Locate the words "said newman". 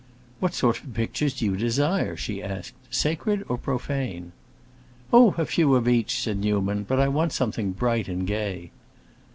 6.19-6.85